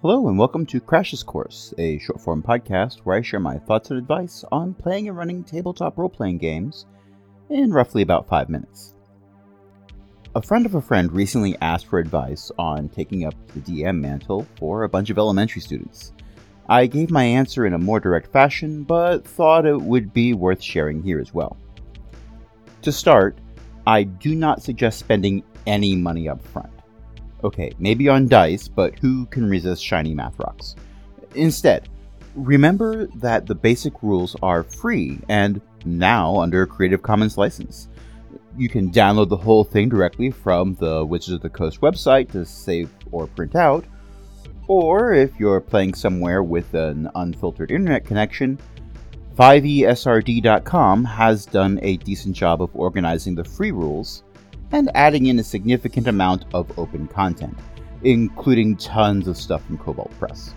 [0.00, 3.90] Hello, and welcome to Crash's Course, a short form podcast where I share my thoughts
[3.90, 6.86] and advice on playing and running tabletop role playing games
[7.50, 8.94] in roughly about five minutes.
[10.36, 14.46] A friend of a friend recently asked for advice on taking up the DM mantle
[14.56, 16.12] for a bunch of elementary students.
[16.68, 20.62] I gave my answer in a more direct fashion, but thought it would be worth
[20.62, 21.56] sharing here as well.
[22.82, 23.36] To start,
[23.84, 26.77] I do not suggest spending any money up front.
[27.44, 30.74] Okay, maybe on dice, but who can resist shiny math rocks?
[31.34, 31.88] Instead,
[32.34, 37.88] remember that the basic rules are free and now under a Creative Commons license.
[38.56, 42.44] You can download the whole thing directly from the Wizards of the Coast website to
[42.44, 43.84] save or print out,
[44.66, 48.58] or if you're playing somewhere with an unfiltered internet connection,
[49.36, 54.24] 5esrd.com has done a decent job of organizing the free rules
[54.72, 57.56] and adding in a significant amount of open content,
[58.02, 60.54] including tons of stuff from Kobold Press.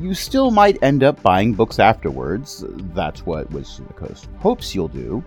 [0.00, 4.74] You still might end up buying books afterwards, that's what Wizards of the Coast hopes
[4.74, 5.24] you'll do,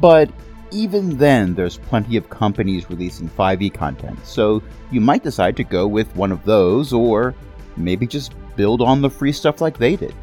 [0.00, 0.30] but
[0.72, 5.86] even then, there's plenty of companies releasing 5e content, so you might decide to go
[5.86, 7.34] with one of those, or
[7.76, 10.14] maybe just build on the free stuff like they did.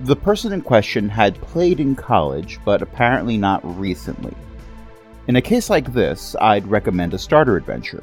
[0.00, 4.34] The person in question had played in college, but apparently not recently,
[5.28, 8.02] in a case like this, I'd recommend a starter adventure.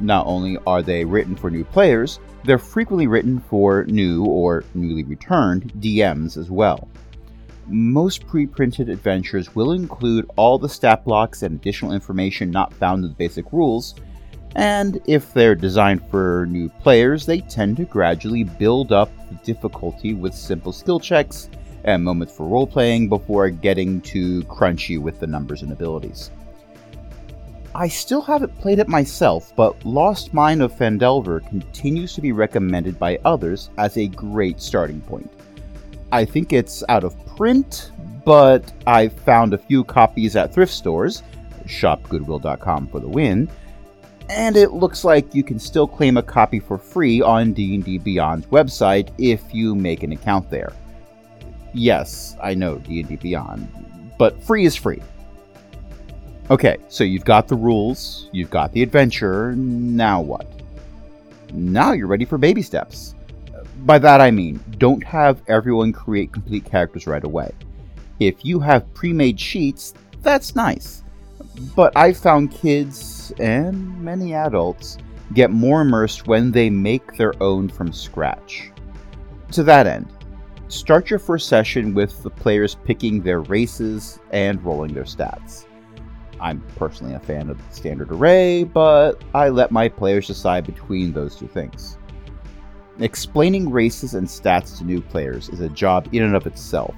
[0.00, 5.04] Not only are they written for new players, they're frequently written for new or newly
[5.04, 6.88] returned DMs as well.
[7.66, 13.04] Most pre printed adventures will include all the stat blocks and additional information not found
[13.04, 13.94] in the basic rules,
[14.56, 20.14] and if they're designed for new players, they tend to gradually build up the difficulty
[20.14, 21.48] with simple skill checks
[21.84, 26.30] and moments for role playing before getting too crunchy with the numbers and abilities.
[27.74, 32.98] I still haven't played it myself, but Lost Mine of Phandelver continues to be recommended
[32.98, 35.30] by others as a great starting point.
[36.10, 37.92] I think it's out of print,
[38.24, 41.22] but I've found a few copies at thrift stores,
[41.66, 43.48] shopgoodwill.com for the win,
[44.28, 48.46] and it looks like you can still claim a copy for free on D&D Beyond's
[48.46, 50.72] website if you make an account there.
[51.72, 53.68] Yes, I know D&D Beyond,
[54.18, 55.00] but free is free.
[56.50, 60.48] Okay, so you've got the rules, you've got the adventure, now what?
[61.52, 63.14] Now you're ready for baby steps.
[63.84, 67.52] By that I mean, don't have everyone create complete characters right away.
[68.18, 71.04] If you have pre made sheets, that's nice.
[71.76, 74.98] But I've found kids, and many adults,
[75.34, 78.72] get more immersed when they make their own from scratch.
[79.52, 80.08] To that end,
[80.66, 85.66] start your first session with the players picking their races and rolling their stats.
[86.40, 91.12] I'm personally a fan of the standard array, but I let my players decide between
[91.12, 91.98] those two things.
[92.98, 96.94] Explaining races and stats to new players is a job in and of itself,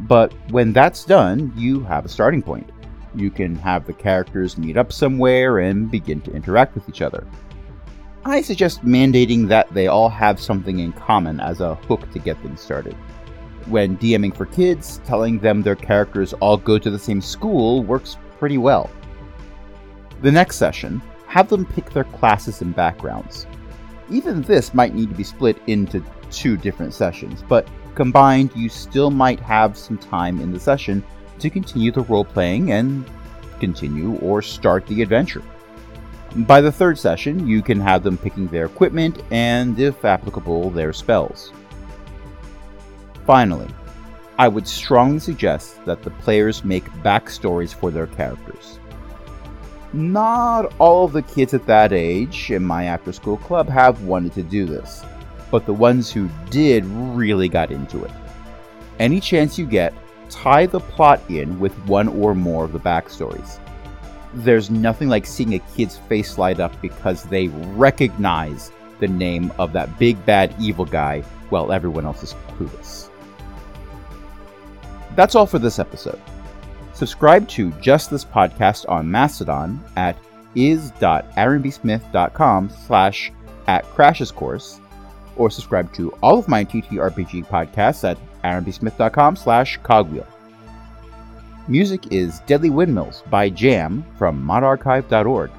[0.00, 2.70] but when that's done, you have a starting point.
[3.14, 7.26] You can have the characters meet up somewhere and begin to interact with each other.
[8.24, 12.40] I suggest mandating that they all have something in common as a hook to get
[12.42, 12.94] things started.
[13.66, 18.16] When DMing for kids, telling them their characters all go to the same school works
[18.38, 18.90] pretty well.
[20.22, 23.46] The next session, have them pick their classes and backgrounds.
[24.10, 29.10] Even this might need to be split into two different sessions, but combined, you still
[29.10, 31.04] might have some time in the session
[31.38, 33.04] to continue the role playing and
[33.60, 35.42] continue or start the adventure.
[36.36, 40.92] By the third session, you can have them picking their equipment and, if applicable, their
[40.92, 41.52] spells.
[43.26, 43.68] Finally,
[44.38, 48.78] I would strongly suggest that the players make backstories for their characters.
[49.94, 54.34] Not all of the kids at that age in my after school club have wanted
[54.34, 55.02] to do this,
[55.50, 58.10] but the ones who did really got into it.
[58.98, 59.94] Any chance you get,
[60.28, 63.58] tie the plot in with one or more of the backstories.
[64.34, 68.70] There's nothing like seeing a kid's face light up because they recognize
[69.00, 73.08] the name of that big bad evil guy while everyone else is clueless.
[75.16, 76.20] That's all for this episode.
[76.92, 80.16] Subscribe to Just This Podcast on Mastodon at
[80.54, 83.32] is.aaronbsmith.com slash
[83.66, 84.80] at crashes course,
[85.36, 90.26] or subscribe to all of my TTRPG podcasts at aaronbsmith.com slash cogwheel.
[91.68, 95.50] Music is Deadly Windmills by Jam from modarchive.org,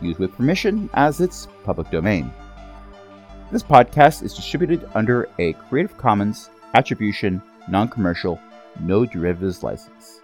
[0.00, 2.32] used with permission as its public domain.
[3.50, 8.38] This podcast is distributed under a Creative Commons Attribution Non Commercial
[8.80, 10.23] no derivatives license.